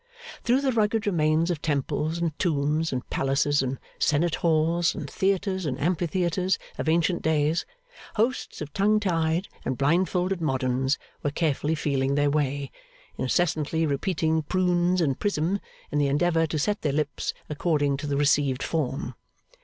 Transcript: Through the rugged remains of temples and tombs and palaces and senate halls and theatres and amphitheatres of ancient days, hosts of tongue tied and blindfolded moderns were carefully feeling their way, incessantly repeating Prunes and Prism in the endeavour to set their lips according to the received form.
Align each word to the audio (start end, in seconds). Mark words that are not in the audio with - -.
Through 0.43 0.61
the 0.61 0.71
rugged 0.71 1.05
remains 1.05 1.51
of 1.51 1.61
temples 1.61 2.17
and 2.17 2.31
tombs 2.39 2.91
and 2.91 3.07
palaces 3.11 3.61
and 3.61 3.77
senate 3.99 4.33
halls 4.41 4.95
and 4.95 5.07
theatres 5.07 5.63
and 5.67 5.79
amphitheatres 5.79 6.57
of 6.79 6.89
ancient 6.89 7.21
days, 7.21 7.67
hosts 8.15 8.61
of 8.61 8.73
tongue 8.73 8.99
tied 8.99 9.47
and 9.63 9.77
blindfolded 9.77 10.41
moderns 10.41 10.97
were 11.21 11.29
carefully 11.29 11.75
feeling 11.75 12.15
their 12.15 12.31
way, 12.31 12.71
incessantly 13.15 13.85
repeating 13.85 14.41
Prunes 14.41 15.01
and 15.01 15.19
Prism 15.19 15.59
in 15.91 15.99
the 15.99 16.07
endeavour 16.07 16.47
to 16.47 16.57
set 16.57 16.81
their 16.81 16.93
lips 16.93 17.31
according 17.47 17.95
to 17.97 18.07
the 18.07 18.17
received 18.17 18.63
form. 18.63 19.13